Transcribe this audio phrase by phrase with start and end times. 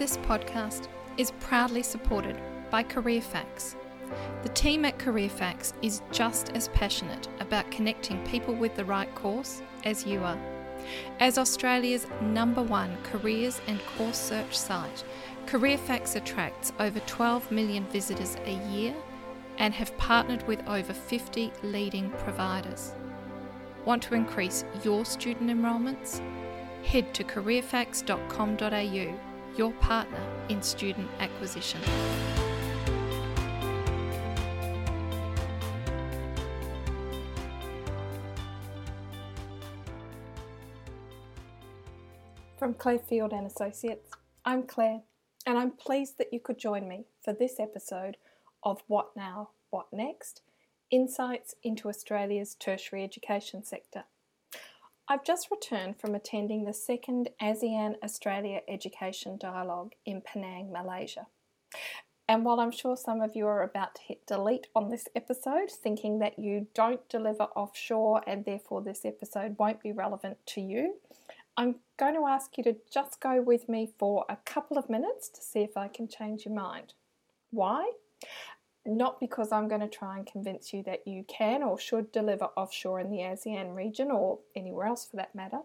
[0.00, 3.74] this podcast is proudly supported by CareerFacts.
[4.42, 9.60] The team at CareerFacts is just as passionate about connecting people with the right course
[9.84, 10.38] as you are.
[11.18, 15.04] As Australia's number one careers and course search site,
[15.44, 18.94] CareerFacts attracts over 12 million visitors a year
[19.58, 22.94] and have partnered with over 50 leading providers.
[23.84, 26.22] Want to increase your student enrolments?
[26.84, 29.29] Head to careerfacts.com.au,
[29.60, 30.18] your partner
[30.48, 31.78] in student acquisition.
[42.56, 44.10] From Claire Field and Associates,
[44.46, 45.02] I'm Claire,
[45.44, 48.16] and I'm pleased that you could join me for this episode
[48.62, 50.40] of What Now, What Next?
[50.90, 54.04] Insights into Australia's tertiary education sector.
[55.10, 61.26] I've just returned from attending the second ASEAN Australia Education Dialogue in Penang, Malaysia.
[62.28, 65.68] And while I'm sure some of you are about to hit delete on this episode,
[65.68, 70.94] thinking that you don't deliver offshore and therefore this episode won't be relevant to you,
[71.56, 75.28] I'm going to ask you to just go with me for a couple of minutes
[75.30, 76.94] to see if I can change your mind.
[77.50, 77.90] Why?
[78.86, 82.46] Not because I'm going to try and convince you that you can or should deliver
[82.56, 85.60] offshore in the ASEAN region or anywhere else for that matter,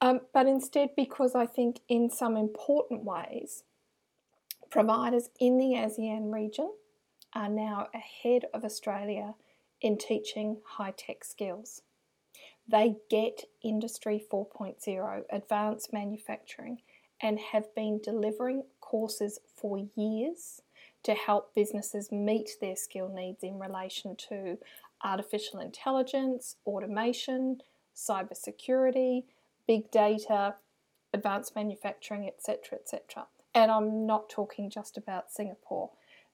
[0.00, 3.64] um, but instead because I think in some important ways,
[4.70, 6.72] providers in the ASEAN region
[7.34, 9.34] are now ahead of Australia
[9.80, 11.82] in teaching high tech skills.
[12.66, 16.82] They get Industry 4.0, advanced manufacturing,
[17.20, 20.62] and have been delivering courses for years
[21.08, 24.58] to help businesses meet their skill needs in relation to
[25.02, 27.62] artificial intelligence, automation,
[27.96, 29.24] cybersecurity,
[29.66, 30.56] big data,
[31.14, 32.78] advanced manufacturing, etc.
[32.78, 33.26] etc.
[33.54, 35.88] And I'm not talking just about Singapore.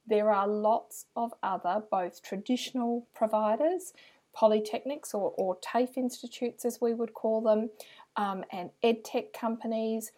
[0.08, 3.92] There are lots of other, both traditional providers,
[4.36, 7.70] polytechnics or, or TAFE institutes as we would call them,
[8.17, 10.11] um, and edtech companies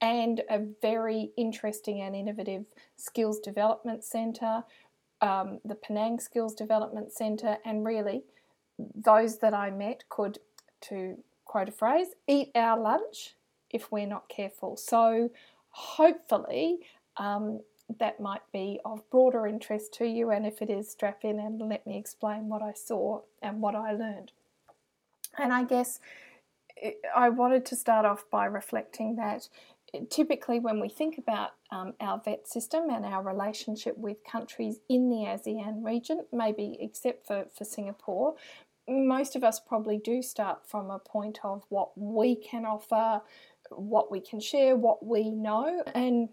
[0.00, 2.64] and a very interesting and innovative
[2.96, 4.64] skills development centre,
[5.20, 8.24] um, the Penang Skills Development Centre, and really
[8.94, 10.38] those that I met could,
[10.82, 13.34] to quote a phrase, eat our lunch
[13.70, 14.76] if we're not careful.
[14.76, 15.30] So
[15.70, 16.80] hopefully
[17.16, 17.60] um,
[17.98, 21.60] that might be of broader interest to you, and if it is, strap in and
[21.60, 24.32] let me explain what I saw and what I learned.
[25.38, 26.00] And I guess
[27.14, 29.48] I wanted to start off by reflecting that
[30.10, 35.08] typically, when we think about um, our VET system and our relationship with countries in
[35.08, 38.34] the ASEAN region, maybe except for, for Singapore,
[38.88, 43.20] most of us probably do start from a point of what we can offer,
[43.70, 46.28] what we can share, what we know, and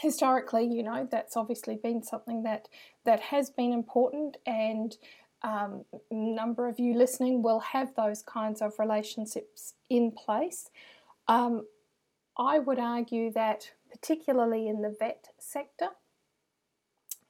[0.00, 2.68] historically, you know, that's obviously been something that
[3.04, 4.96] that has been important and.
[5.42, 10.70] Um, number of you listening will have those kinds of relationships in place.
[11.28, 11.66] Um,
[12.38, 15.90] I would argue that, particularly in the vet sector,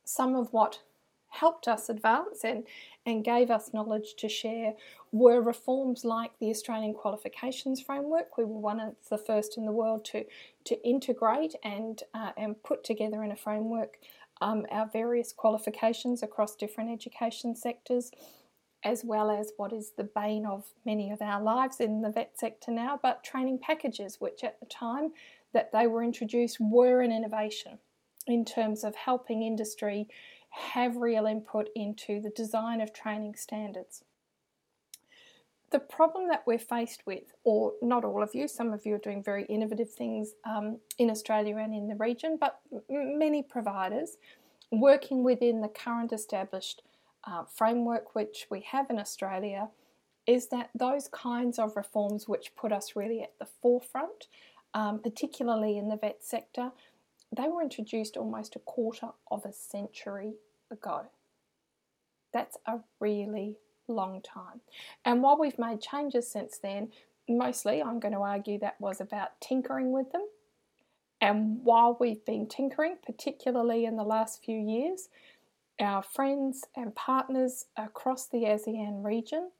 [0.04, 0.80] some of what
[1.28, 2.64] helped us advance and,
[3.04, 4.74] and gave us knowledge to share
[5.12, 8.36] were reforms like the Australian Qualifications Framework.
[8.38, 10.24] We were one of the first in the world to,
[10.64, 13.98] to integrate and, uh, and put together in a framework
[14.40, 18.10] um, our various qualifications across different education sectors
[18.86, 22.38] as well as what is the bane of many of our lives in the vet
[22.38, 25.12] sector now, but training packages, which at the time
[25.52, 27.78] that they were introduced were an innovation
[28.28, 30.06] in terms of helping industry
[30.50, 34.04] have real input into the design of training standards.
[35.70, 38.98] The problem that we're faced with, or not all of you, some of you are
[38.98, 44.16] doing very innovative things um, in Australia and in the region, but many providers
[44.70, 46.82] working within the current established
[47.26, 49.68] uh, framework which we have in Australia
[50.26, 54.26] is that those kinds of reforms which put us really at the forefront,
[54.74, 56.72] um, particularly in the vet sector,
[57.36, 60.34] they were introduced almost a quarter of a century
[60.70, 61.06] ago.
[62.32, 63.56] That's a really
[63.88, 64.60] long time.
[65.04, 66.90] And while we've made changes since then,
[67.28, 70.26] mostly I'm going to argue that was about tinkering with them.
[71.20, 75.08] And while we've been tinkering, particularly in the last few years,
[75.80, 79.50] our friends and partners across the ASEAN region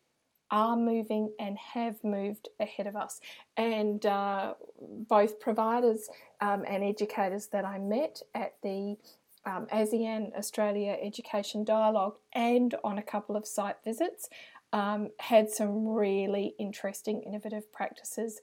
[0.51, 3.21] are moving and have moved ahead of us.
[3.57, 6.09] And uh, both providers
[6.41, 8.97] um, and educators that I met at the
[9.45, 14.29] um, ASEAN Australia Education Dialogue and on a couple of site visits
[14.73, 18.41] um, had some really interesting, innovative practices,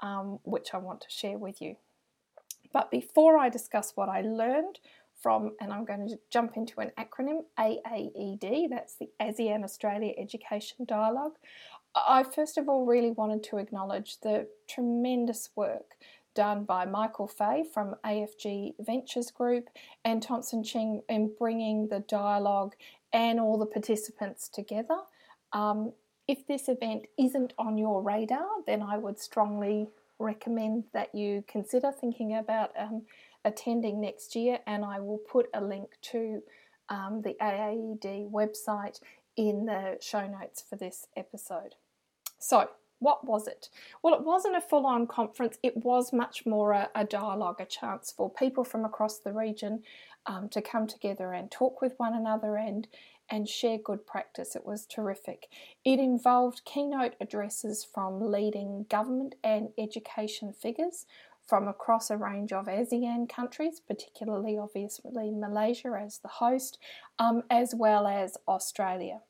[0.00, 1.76] um, which I want to share with you.
[2.72, 4.80] But before I discuss what I learned
[5.22, 10.84] from, and I'm going to jump into an acronym AAED, that's the ASEAN Australia Education
[10.86, 11.34] Dialogue,
[11.94, 15.94] I first of all really wanted to acknowledge the tremendous work
[16.34, 19.68] done by Michael Fay from AFG Ventures Group
[20.04, 22.74] and Thompson Ching in bringing the dialogue
[23.12, 24.98] and all the participants together.
[25.52, 25.92] Um,
[26.26, 29.88] if this event isn't on your radar, then I would strongly
[30.18, 33.02] recommend that you consider thinking about um,
[33.44, 36.42] attending next year, and I will put a link to
[36.88, 39.00] um, the AAED website
[39.36, 41.74] in the show notes for this episode.
[42.38, 42.68] So,
[42.98, 43.68] what was it?
[44.02, 47.66] Well, it wasn't a full on conference, it was much more a, a, dialogue, a
[47.66, 49.82] chance for people from across the region
[50.26, 52.88] um, to come together and talk with one another and
[53.30, 54.54] and share good practice.
[54.54, 55.48] It was terrific.
[55.82, 61.06] It involved keynote addresses from leading government and education figures
[61.46, 66.78] from across a range of ASEAN countries, particularly obviously Malaysia as the host,
[67.18, 69.20] um, as well as Australia.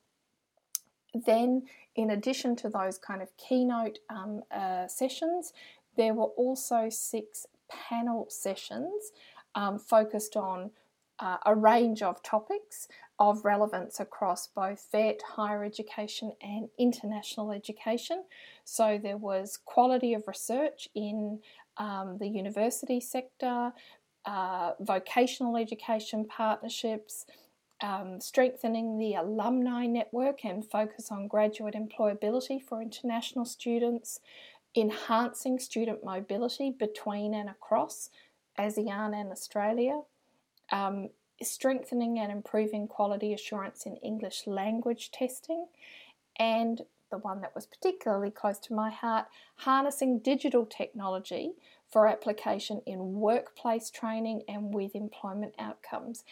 [1.13, 1.63] Then,
[1.95, 5.53] in addition to those kind of keynote um, uh, sessions,
[5.95, 9.11] there were also six panel sessions
[9.55, 10.71] um, focused on
[11.19, 12.87] uh, a range of topics
[13.19, 18.25] of relevance across both vet, higher education, and international education.
[18.65, 21.39] So there was quality of research in
[21.77, 23.71] um, the university sector,
[24.25, 27.25] uh, vocational education partnerships,
[27.81, 34.19] um, strengthening the alumni network and focus on graduate employability for international students,
[34.75, 38.09] enhancing student mobility between and across
[38.57, 40.01] ASEAN and Australia,
[40.71, 41.09] um,
[41.41, 45.67] strengthening and improving quality assurance in English language testing,
[46.39, 49.25] and the one that was particularly close to my heart,
[49.57, 51.53] harnessing digital technology
[51.91, 56.23] for application in workplace training and with employment outcomes.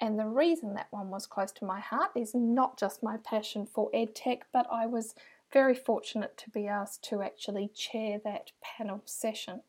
[0.00, 3.66] And the reason that one was close to my heart is not just my passion
[3.66, 5.14] for EdTech, but I was
[5.52, 9.62] very fortunate to be asked to actually chair that panel session.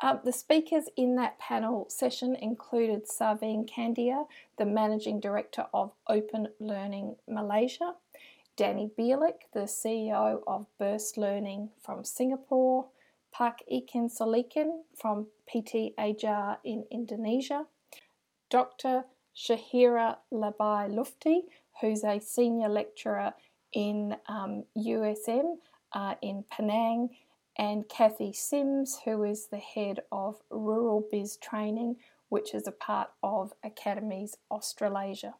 [0.00, 4.26] Uh, the speakers in that panel session included Sarveen Kandia,
[4.58, 7.94] the Managing Director of Open Learning Malaysia,
[8.56, 12.86] Danny Bielik, the CEO of Burst Learning from Singapore,
[13.32, 17.66] Pak Ikin Solikin from PT Ajar in Indonesia,
[18.50, 19.06] Dr.
[19.36, 21.42] Shahira Labai Lufti,
[21.80, 23.34] who's a senior lecturer
[23.72, 25.56] in um, USM
[25.92, 27.08] uh, in Penang,
[27.56, 31.96] and Kathy Sims, who is the head of Rural Biz Training,
[32.28, 35.34] which is a part of Academies Australasia,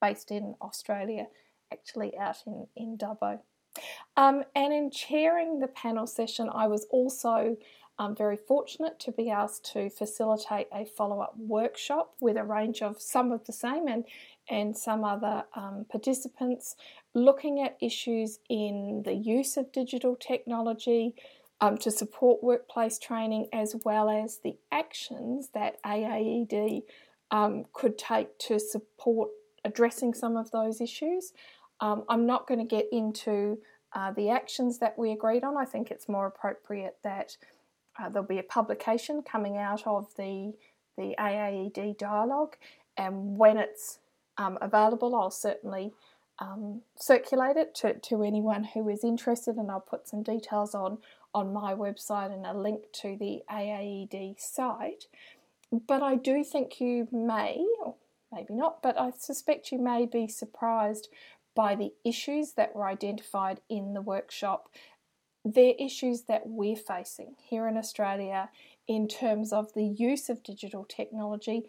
[0.00, 1.26] based in Australia,
[1.74, 3.40] actually out in, in Dubbo.
[4.16, 7.56] Um, and in chairing the panel session, I was also
[7.98, 12.82] I'm very fortunate to be asked to facilitate a follow up workshop with a range
[12.82, 14.04] of some of the same and,
[14.50, 16.74] and some other um, participants
[17.14, 21.14] looking at issues in the use of digital technology
[21.60, 26.82] um, to support workplace training as well as the actions that AAED
[27.30, 29.30] um, could take to support
[29.64, 31.32] addressing some of those issues.
[31.80, 33.58] Um, I'm not going to get into
[33.94, 35.56] uh, the actions that we agreed on.
[35.56, 37.36] I think it's more appropriate that
[37.98, 40.54] uh, there'll be a publication coming out of the
[40.96, 42.56] the AAED dialogue,
[42.96, 43.98] and when it's
[44.38, 45.92] um, available, I'll certainly
[46.38, 50.98] um, circulate it to, to anyone who is interested, and I'll put some details on
[51.34, 55.06] on my website and a link to the AAED site.
[55.72, 57.96] But I do think you may, or
[58.32, 61.08] maybe not, but I suspect you may be surprised
[61.54, 64.68] by the issues that were identified in the workshop
[65.44, 68.48] they're issues that we're facing here in Australia
[68.88, 71.64] in terms of the use of digital technology,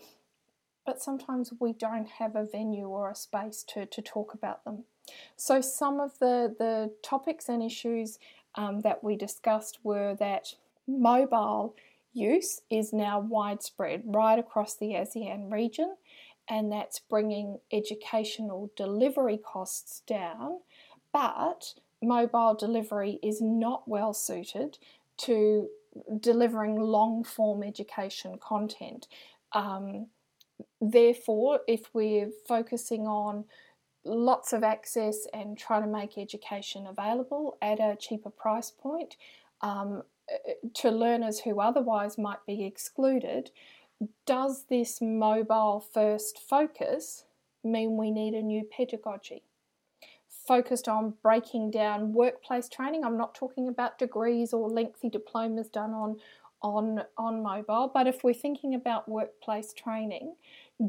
[0.86, 4.86] but sometimes we don't have a venue or a space to, to talk about them.
[5.36, 8.18] So, some of the, the topics and issues
[8.56, 10.56] um, that we discussed were that
[10.88, 11.76] mobile
[12.14, 15.96] use is now widespread right across the ASEAN region,
[16.50, 20.60] and that's bringing educational delivery costs down,
[21.12, 24.78] but mobile delivery is not well suited
[25.18, 25.70] to
[26.20, 29.08] delivering long form education content.
[29.54, 30.08] Um,
[30.82, 33.46] therefore, if we're focusing on
[34.04, 39.16] lots of access and trying to make education available at a cheaper price point
[39.62, 40.04] um,
[40.74, 43.52] to learners who otherwise might be excluded,
[44.26, 47.26] does this mobile first focus
[47.64, 49.44] mean we need a new pedagogy?
[50.48, 53.04] focused on breaking down workplace training.
[53.04, 56.18] I'm not talking about degrees or lengthy diplomas done on,
[56.62, 57.90] on, on mobile.
[57.94, 60.36] But if we're thinking about workplace training,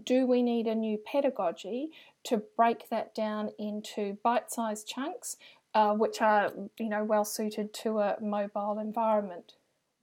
[0.04, 1.90] do we need a new pedagogy
[2.24, 5.36] to break that down into bite-sized chunks,
[5.74, 9.54] uh, which are you know well suited to a mobile environment?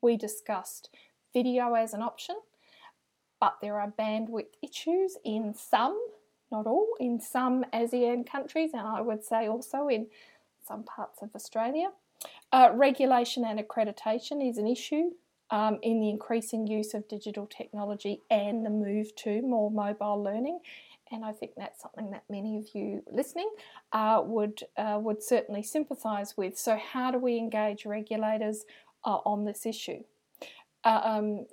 [0.01, 0.89] We discussed
[1.33, 2.37] video as an option,
[3.43, 6.01] but there are bandwidth issues in some,
[6.49, 10.07] not all, in some ASEAN countries, and I would say also in
[10.65, 11.89] some parts of Australia.
[12.53, 15.09] Uh, regulation and accreditation is an issue
[15.49, 20.59] um, in the increasing use of digital technology and the move to more mobile learning.
[21.11, 23.49] And I think that's something that many of you listening
[23.91, 26.57] uh, would uh, would certainly sympathise with.
[26.57, 28.63] So, how do we engage regulators
[29.03, 30.03] uh, on this issue?
[30.85, 31.45] Uh, um,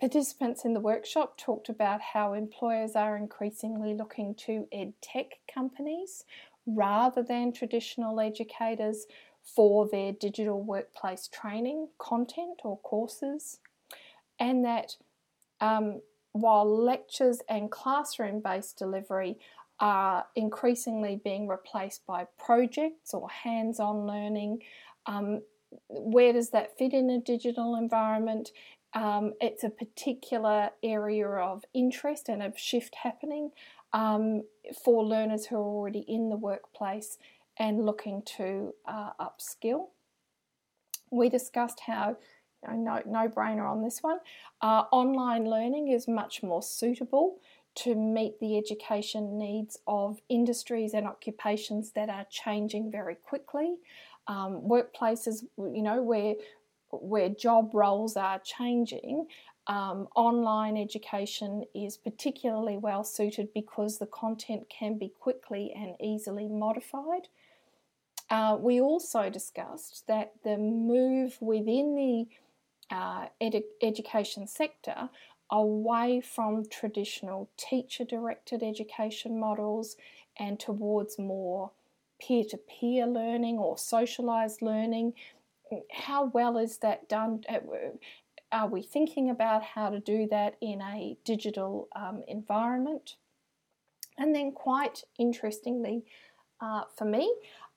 [0.00, 6.24] participants in the workshop talked about how employers are increasingly looking to ed tech companies
[6.66, 9.06] rather than traditional educators
[9.42, 13.58] for their digital workplace training content or courses,
[14.38, 14.96] and that
[15.60, 16.00] um,
[16.32, 19.36] while lectures and classroom based delivery
[19.80, 24.62] are increasingly being replaced by projects or hands on learning,
[25.06, 25.42] um,
[25.88, 28.50] where does that fit in a digital environment?
[28.94, 33.50] Um, it's a particular area of interest and of shift happening
[33.92, 34.42] um,
[34.84, 37.18] for learners who are already in the workplace
[37.58, 39.88] and looking to uh, upskill.
[41.10, 42.16] We discussed how,
[42.62, 44.18] you know, no, no brainer on this one,
[44.60, 47.38] uh, online learning is much more suitable
[47.74, 53.76] to meet the education needs of industries and occupations that are changing very quickly.
[54.28, 56.34] Um, workplaces, you know, where
[56.92, 59.26] where job roles are changing,
[59.66, 66.48] um, online education is particularly well suited because the content can be quickly and easily
[66.48, 67.28] modified.
[68.28, 72.26] Uh, we also discussed that the move within the
[72.94, 75.10] uh, edu- education sector
[75.50, 79.96] away from traditional teacher directed education models
[80.38, 81.70] and towards more
[82.18, 85.12] peer to peer learning or socialized learning.
[85.92, 87.44] How well is that done?
[87.48, 87.58] Uh,
[88.50, 93.16] are we thinking about how to do that in a digital um, environment?
[94.18, 96.04] And then, quite interestingly
[96.60, 97.34] uh, for me,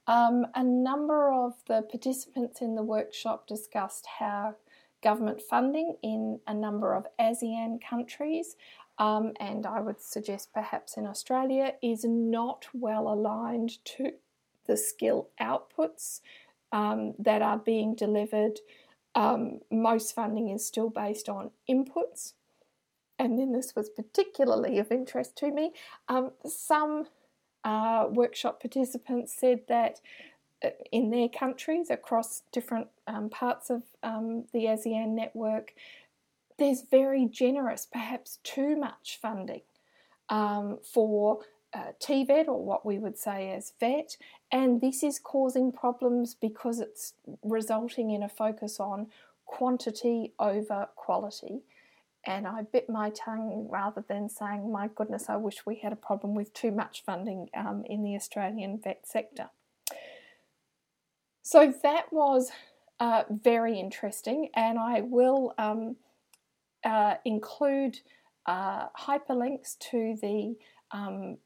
[0.07, 4.55] um, a number of the participants in the workshop discussed how
[5.01, 8.55] government funding in a number of ASEAN countries,
[8.97, 14.13] um, and I would suggest perhaps in Australia, is not well aligned to
[14.67, 16.21] the skill outputs
[16.71, 18.59] um, that are being delivered.
[19.13, 22.33] Um, most funding is still based on inputs.
[23.17, 25.71] And then this was particularly of interest to me.
[26.09, 27.05] Um, some
[27.63, 30.01] uh, workshop participants said that
[30.63, 35.73] uh, in their countries, across different um, parts of um, the ASEAN network,
[36.57, 39.61] there's very generous, perhaps too much funding
[40.29, 41.39] um, for
[41.75, 44.17] uh, TVET or what we would say as VET,
[44.51, 47.13] and this is causing problems because it's
[47.43, 49.07] resulting in a focus on
[49.45, 51.61] quantity over quality
[52.25, 55.97] and I bit my tongue rather than saying, my goodness, I wish we had a
[55.97, 59.49] problem with too much funding um, in the Australian vet sector.
[61.43, 62.51] So that was
[62.99, 65.97] uh, very interesting, and I will um,
[66.83, 67.99] uh, include
[68.47, 70.55] uh, hyperlinks to the
[70.91, 71.37] um,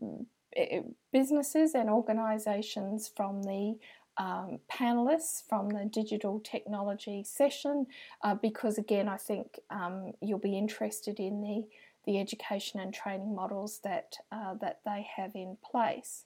[1.11, 3.77] businesses and organisations from the
[4.19, 7.87] um, panelists from the digital technology session
[8.21, 11.63] uh, because, again, I think um, you'll be interested in the,
[12.05, 16.25] the education and training models that, uh, that they have in place.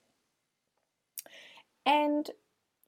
[1.85, 2.31] And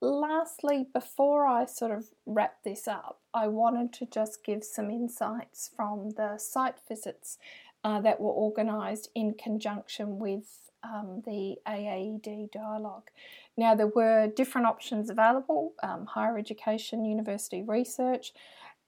[0.01, 5.69] lastly, before I sort of wrap this up, I wanted to just give some insights
[5.75, 7.37] from the site visits
[7.85, 13.09] uh, that were organised in conjunction with um, the AAED dialogue.
[13.55, 18.33] Now, there were different options available um, higher education, university research.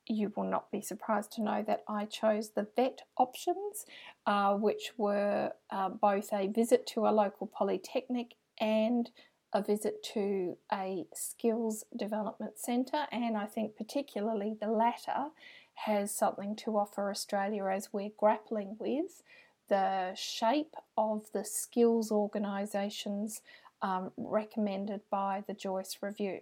[0.08, 3.86] You will not be surprised to know that I chose the VET options,
[4.26, 9.12] uh, which were uh, both a visit to a local polytechnic and
[9.54, 15.28] a visit to a skills development centre, and I think particularly the latter
[15.86, 19.22] has something to offer Australia as we're grappling with
[19.70, 23.42] the shape of the skills organisations
[23.82, 26.40] um, recommended by the Joyce Review.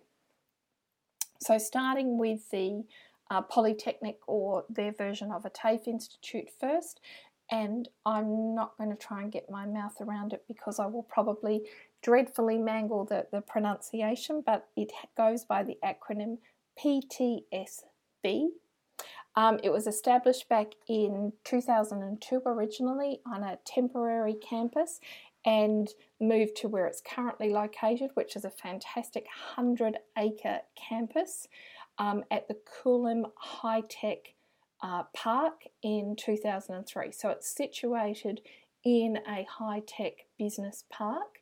[1.40, 2.86] So, starting with the
[3.30, 7.02] uh, Polytechnic or their version of a TAFE Institute first,
[7.52, 11.04] and I'm not going to try and get my mouth around it because I will
[11.04, 11.64] probably
[12.02, 16.38] dreadfully mangle the, the pronunciation, but it goes by the acronym
[16.82, 18.48] PTSB.
[19.38, 25.02] Um, it was established back in 2002 originally on a temporary campus
[25.46, 25.90] and
[26.20, 29.26] moved to where it's currently located, which is a fantastic
[29.56, 31.48] 100 acre campus
[31.98, 34.34] um, at the Kulim High Tech
[34.82, 37.12] uh, Park in 2003.
[37.12, 38.42] So it's situated
[38.84, 41.40] in a high tech business park.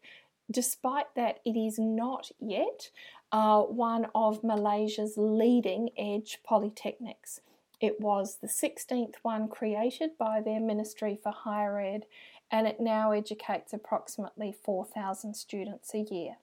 [0.52, 2.90] Despite that, it is not yet
[3.32, 7.40] uh, one of Malaysia's leading edge polytechnics.
[7.84, 12.06] It was the 16th one created by their Ministry for Higher Ed
[12.50, 16.38] and it now educates approximately 4,000 students a year.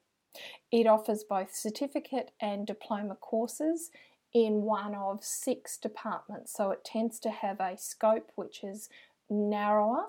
[0.70, 3.90] It offers both certificate and diploma courses
[4.35, 8.90] in one of six departments, so it tends to have a scope which is
[9.30, 10.09] narrower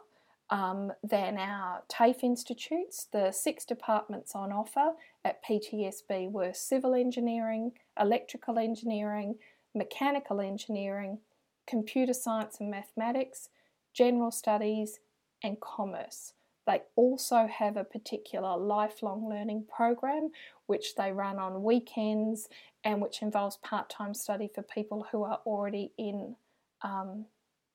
[0.49, 3.07] um, than our TAFE institutes.
[3.09, 9.35] The six departments on offer at PTSB were civil engineering, electrical engineering,
[9.73, 11.19] mechanical engineering,
[11.67, 13.49] computer science and mathematics,
[13.93, 14.99] general studies,
[15.43, 16.33] and commerce.
[16.67, 20.29] They also have a particular lifelong learning program
[20.67, 22.47] which they run on weekends
[22.83, 26.35] and which involves part time study for people who are already in,
[26.81, 27.25] um,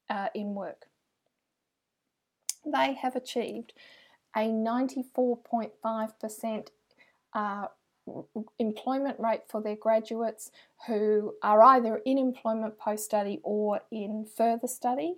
[0.09, 0.87] uh, in work.
[2.65, 3.73] They have achieved
[4.37, 6.69] a 94.5%
[7.33, 7.67] uh,
[8.59, 10.51] employment rate for their graduates
[10.87, 15.17] who are either in employment post study or in further study,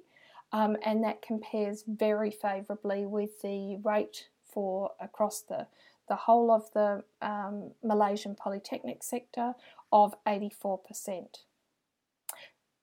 [0.53, 5.67] um, and that compares very favourably with the rate for across the
[6.09, 9.53] the whole of the um, Malaysian polytechnic sector
[9.93, 11.27] of 84%.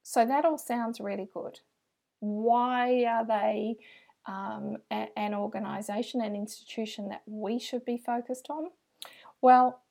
[0.03, 1.59] So that all sounds really good.
[2.19, 3.77] Why are they
[4.27, 8.69] um, a, an organisation, an institution that we should be focused on?
[9.41, 9.81] Well,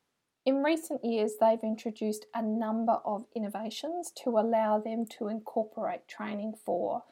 [0.47, 6.55] in recent years, they've introduced a number of innovations to allow them to incorporate training
[6.65, 7.03] for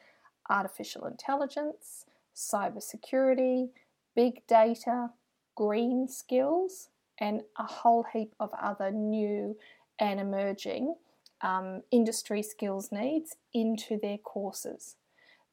[0.51, 2.05] artificial intelligence,
[2.37, 3.71] cybersecurity,
[4.15, 5.11] big data,
[5.54, 9.56] green skills, and a whole heap of other new
[9.99, 10.95] and emerging
[11.41, 14.97] um, industry skills needs into their courses.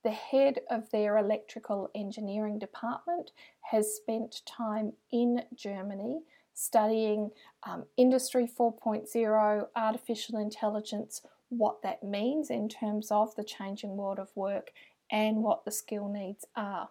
[0.04, 3.32] The head of their electrical engineering department
[3.72, 6.22] has spent time in Germany
[6.60, 7.32] studying
[7.64, 14.28] um, Industry 4.0, artificial intelligence, what that means in terms of the changing world of
[14.36, 14.72] work,
[15.10, 16.90] and what the skill needs are.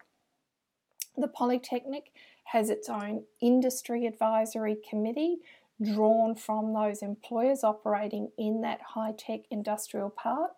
[1.15, 2.11] The Polytechnic
[2.45, 5.37] has its own industry advisory committee
[5.81, 10.51] drawn from those employers operating in that high tech industrial park.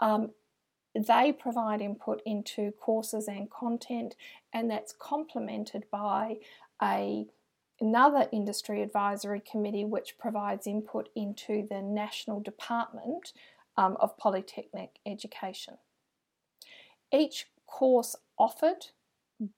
[0.00, 0.30] Um,
[0.94, 4.16] they provide input into courses and content,
[4.54, 6.38] and that's complemented by
[6.82, 7.26] a
[7.80, 13.32] another industry advisory committee which provides input into the National Department
[13.76, 15.78] um, of Polytechnic Education.
[17.12, 18.86] Each course offered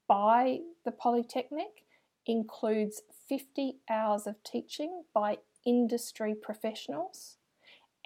[0.06, 1.84] by the Polytechnic
[2.26, 7.36] includes 50 hours of teaching by industry professionals,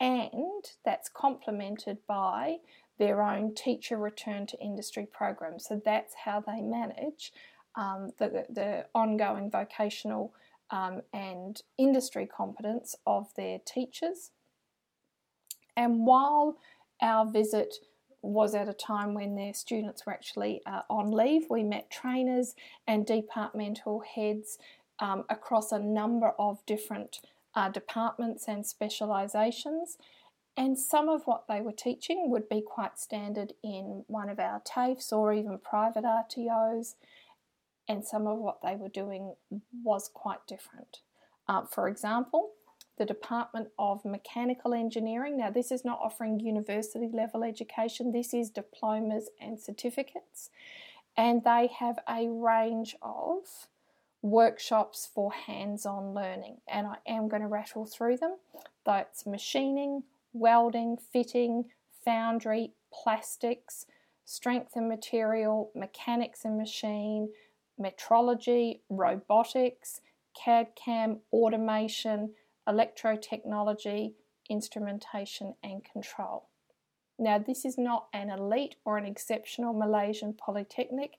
[0.01, 2.57] and that's complemented by
[2.99, 5.59] their own teacher return to industry program.
[5.59, 7.33] So that's how they manage
[7.77, 10.33] um, the, the ongoing vocational
[10.71, 14.31] um, and industry competence of their teachers.
[15.77, 16.57] And while
[17.03, 17.77] our visit
[18.23, 22.55] was at a time when their students were actually uh, on leave, we met trainers
[22.87, 24.59] and departmental heads
[24.99, 27.21] um, across a number of different
[27.55, 29.97] uh, departments and specialisations.
[30.57, 34.61] And some of what they were teaching would be quite standard in one of our
[34.61, 36.95] TAFEs or even private RTOs
[37.89, 39.35] and some of what they were doing
[39.83, 41.01] was quite different.
[41.49, 42.53] Uh, for example,
[42.97, 45.37] the Department of Mechanical Engineering.
[45.37, 50.51] Now, this is not offering university level education, this is diplomas and certificates,
[51.17, 53.69] and they have a range of
[54.23, 58.37] workshops for hands on learning, and I am going to rattle through them.
[58.87, 61.67] That's machining, welding, fitting,
[62.05, 63.87] foundry, plastics,
[64.25, 67.29] strength and material, mechanics and machine,
[67.81, 70.01] metrology, robotics,
[70.35, 72.31] CAD CAM, automation,
[72.69, 74.15] electrotechnology,
[74.49, 76.49] instrumentation, and control.
[77.19, 81.13] Now, this is not an elite or an exceptional Malaysian polytechnic.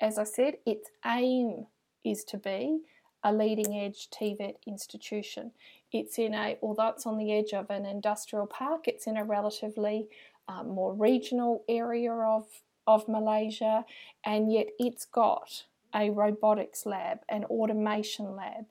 [0.00, 1.66] As I said, its aim
[2.04, 2.80] is to be
[3.24, 5.50] a leading edge TVET institution.
[5.92, 9.24] It's in a, although it's on the edge of an industrial park, it's in a
[9.24, 10.08] relatively
[10.48, 12.46] um, more regional area of,
[12.86, 13.84] of Malaysia,
[14.24, 15.64] and yet it's got
[15.96, 18.66] a robotics lab, an automation lab,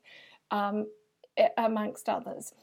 [0.51, 0.87] um,
[1.57, 2.53] amongst others.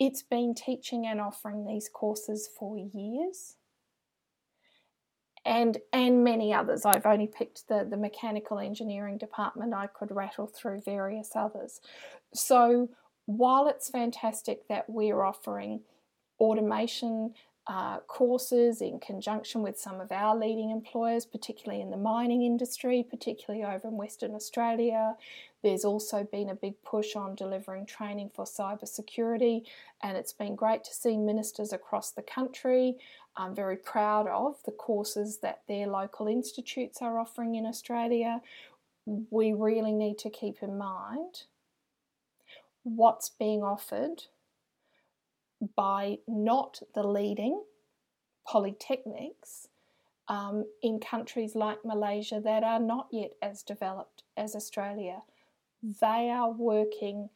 [0.00, 3.56] it's been teaching and offering these courses for years
[5.44, 6.84] and and many others.
[6.84, 9.74] I've only picked the, the mechanical engineering department.
[9.74, 11.80] I could rattle through various others.
[12.32, 12.88] So
[13.26, 15.80] while it's fantastic that we're offering
[16.40, 17.34] automation
[17.66, 23.06] uh, courses in conjunction with some of our leading employers, particularly in the mining industry,
[23.08, 25.14] particularly over in Western Australia.
[25.62, 29.62] There's also been a big push on delivering training for cybersecurity,
[30.02, 32.98] and it's been great to see ministers across the country.
[33.36, 38.42] I'm very proud of the courses that their local institutes are offering in Australia.
[39.06, 41.44] We really need to keep in mind
[42.82, 44.24] what's being offered
[45.76, 47.62] by not the leading
[48.46, 49.68] polytechnics
[50.28, 55.22] um, in countries like Malaysia that are not yet as developed as Australia.
[55.82, 57.28] They are working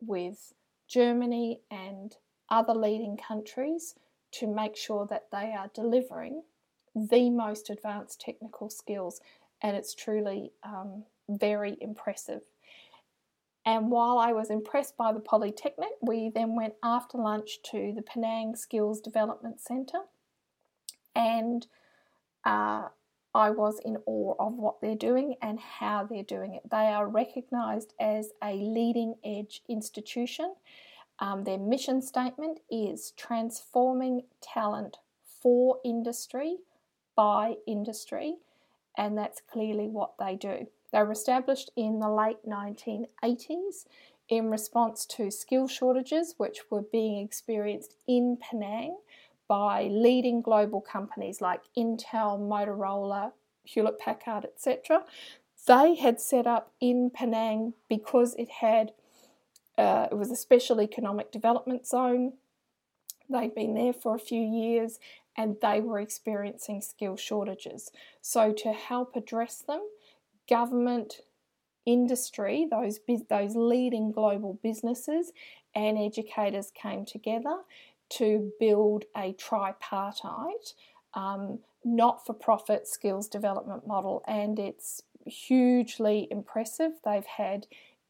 [0.00, 0.54] with
[0.88, 2.16] Germany and
[2.48, 3.94] other leading countries
[4.32, 6.42] to make sure that they are delivering
[6.94, 9.20] the most advanced technical skills,
[9.62, 12.42] and it's truly um, very impressive.
[13.66, 18.02] And while I was impressed by the Polytechnic, we then went after lunch to the
[18.02, 20.02] Penang Skills Development Centre.
[21.16, 21.66] And
[22.44, 22.84] uh,
[23.34, 26.70] I was in awe of what they're doing and how they're doing it.
[26.70, 30.54] They are recognised as a leading edge institution.
[31.18, 34.98] Um, their mission statement is transforming talent
[35.42, 36.58] for industry
[37.16, 38.36] by industry,
[38.96, 40.68] and that's clearly what they do.
[40.96, 43.84] They were established in the late 1980s
[44.30, 48.96] in response to skill shortages which were being experienced in Penang
[49.46, 53.32] by leading global companies like Intel, Motorola,
[53.64, 55.04] Hewlett Packard, etc.
[55.66, 58.92] They had set up in Penang because it had
[59.76, 62.32] uh, it was a special economic development zone.
[63.28, 64.98] They'd been there for a few years
[65.36, 67.90] and they were experiencing skill shortages.
[68.22, 69.82] So, to help address them,
[70.48, 71.20] government,
[71.84, 75.32] industry, those, those leading global businesses,
[75.74, 77.58] and educators came together
[78.08, 80.74] to build a tripartite,
[81.14, 86.92] um, not for profit skills development model, and it's hugely impressive.
[87.04, 87.66] They've had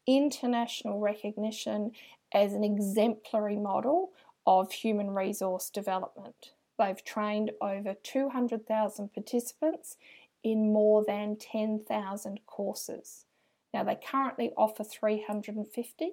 [0.07, 1.91] international recognition
[2.33, 4.11] as an exemplary model
[4.45, 6.53] of human resource development.
[6.79, 9.97] They've trained over 200,000 participants
[10.51, 13.25] in more than 10,000 courses.
[13.73, 16.11] Now, they currently offer 350,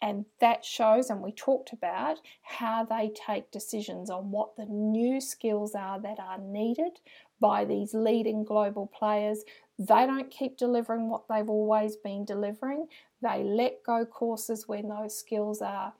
[0.00, 5.20] and that shows, and we talked about how they take decisions on what the new
[5.20, 7.00] skills are that are needed
[7.40, 9.44] by these leading global players.
[9.78, 12.86] They don't keep delivering what they've always been delivering,
[13.20, 15.92] they let go courses when those skills are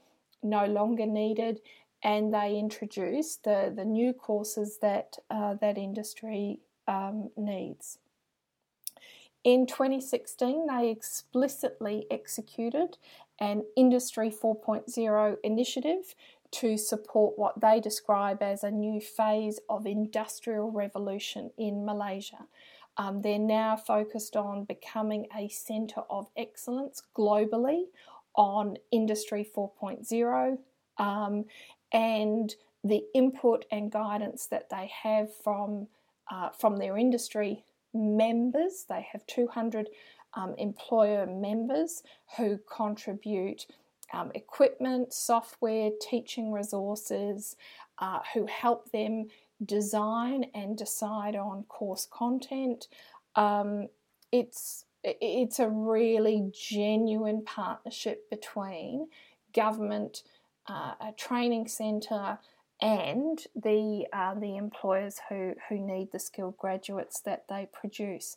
[0.42, 1.60] no longer needed.
[2.00, 7.98] And they introduce the, the new courses that uh, that industry um, needs.
[9.44, 12.98] In 2016, they explicitly executed
[13.38, 16.14] an Industry 4.0 initiative
[16.50, 22.46] to support what they describe as a new phase of industrial revolution in Malaysia.
[22.96, 27.84] Um, they're now focused on becoming a centre of excellence globally
[28.34, 30.58] on Industry 4.0
[30.98, 31.44] um,
[31.92, 35.86] and the input and guidance that they have from
[36.30, 37.64] uh, from their industry
[37.94, 38.84] members.
[38.88, 39.88] They have 200
[40.34, 42.02] um, employer members
[42.36, 43.66] who contribute
[44.12, 47.56] um, equipment, software, teaching resources,
[47.98, 49.26] uh, who help them
[49.64, 52.88] design and decide on course content.
[53.34, 53.88] Um,
[54.32, 59.08] it's it's a really genuine partnership between
[59.54, 60.22] government,
[60.68, 62.38] uh, a training centre,
[62.80, 68.36] and the uh, the employers who who need the skilled graduates that they produce.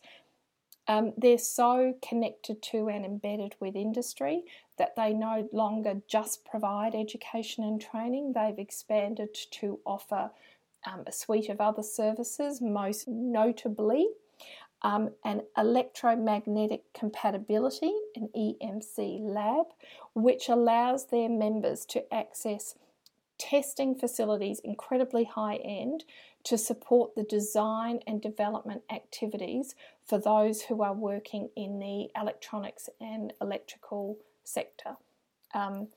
[0.87, 4.43] Um, they're so connected to and embedded with industry
[4.77, 8.33] that they no longer just provide education and training.
[8.33, 10.31] They've expanded to offer
[10.85, 14.07] um, a suite of other services, most notably
[14.81, 19.67] um, an electromagnetic compatibility, an EMC lab,
[20.15, 22.75] which allows their members to access
[23.41, 26.03] testing facilities incredibly high end
[26.43, 29.73] to support the design and development activities
[30.05, 34.95] for those who are working in the electronics and electrical sector.
[35.55, 35.87] Um,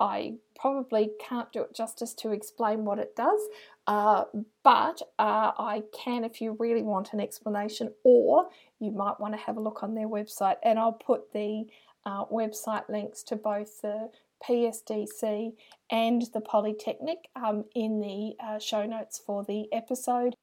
[0.00, 3.40] I probably can't do it justice to explain what it does,
[3.86, 4.24] uh,
[4.62, 9.40] but uh, I can if you really want an explanation, or you might want to
[9.40, 11.66] have a look on their website, and I'll put the
[12.04, 14.10] uh, website links to both the
[14.44, 15.52] PSDC,
[15.90, 20.34] and the Polytechnic um, in the uh, show notes for the episode.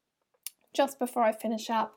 [0.72, 1.94] Just before I finish up,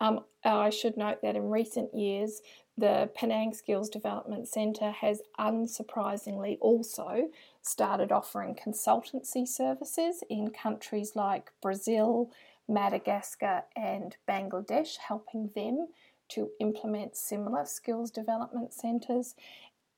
[0.00, 2.40] um, I should note that in recent years,
[2.76, 7.28] the Penang Skills Development Centre has unsurprisingly also
[7.60, 12.30] started offering consultancy services in countries like Brazil,
[12.68, 15.88] Madagascar, and Bangladesh, helping them
[16.28, 19.34] to implement similar skills development centres.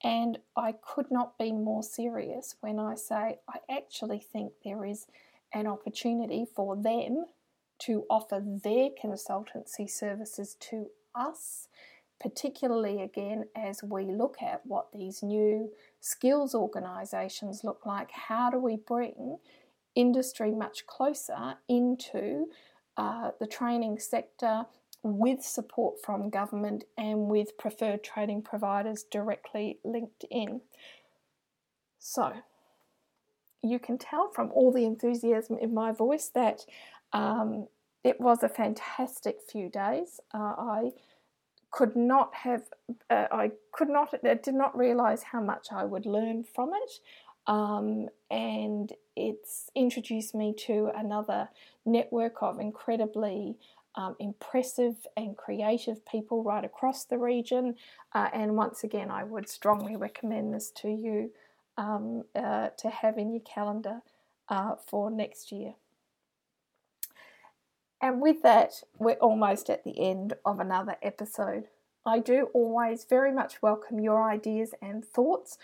[0.02, 5.06] And I could not be more serious when I say I actually think there is
[5.52, 7.26] an opportunity for them
[7.80, 11.68] to offer their consultancy services to us,
[12.20, 18.10] particularly again as we look at what these new skills organisations look like.
[18.10, 19.38] How do we bring
[19.94, 22.46] industry much closer into
[22.96, 24.66] uh, the training sector
[25.02, 30.60] with support from government and with preferred trading providers directly linked in?
[31.98, 32.32] So,
[33.62, 36.64] you can tell from all the enthusiasm in my voice that
[37.12, 37.66] um,
[38.04, 40.20] it was a fantastic few days.
[40.32, 40.92] Uh, I
[41.70, 42.62] could not have,
[43.10, 46.92] uh, I could not, I did not realize how much I would learn from it.
[47.46, 51.48] Um, and it's introduced me to another
[51.84, 53.56] network of incredibly
[53.94, 57.74] um, impressive and creative people right across the region.
[58.14, 61.32] Uh, and once again, I would strongly recommend this to you
[61.76, 64.02] um, uh, to have in your calendar
[64.48, 65.74] uh, for next year.
[68.00, 71.64] And with that, we're almost at the end of another episode.
[72.06, 75.58] I do always very much welcome your ideas and thoughts.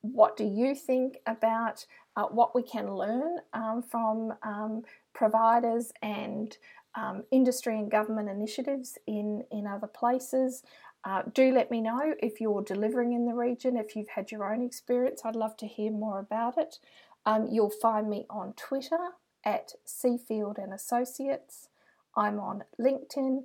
[0.00, 4.82] What do you think about uh, what we can learn um, from um,
[5.14, 6.56] providers and
[6.94, 10.62] um, industry and government initiatives in, in other places?
[11.04, 14.52] Uh, do let me know if you're delivering in the region, if you've had your
[14.52, 15.22] own experience.
[15.24, 16.78] I'd love to hear more about it.
[17.24, 19.10] Um, you'll find me on Twitter
[19.44, 21.68] at Seafield and Associates.
[22.16, 23.44] I'm on LinkedIn,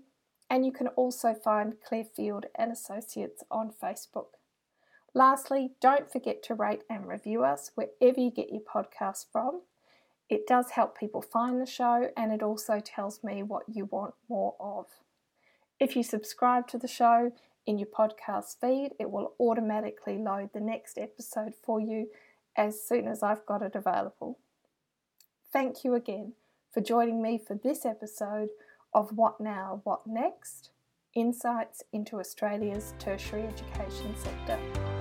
[0.50, 4.38] and you can also find Claire Field and Associates on Facebook.
[5.14, 9.62] Lastly, don't forget to rate and review us wherever you get your podcasts from.
[10.30, 14.16] It does help people find the show and it also tells me what you want
[14.30, 14.86] more of.
[15.80, 17.32] If you subscribe to the show
[17.66, 22.08] in your podcast feed, it will automatically load the next episode for you
[22.56, 24.40] as soon as I've got it available.
[25.52, 26.34] Thank you again
[26.72, 28.50] for joining me for this episode
[28.94, 30.72] of What Now, What Next?
[31.16, 34.93] Insights into Australia's tertiary education sector.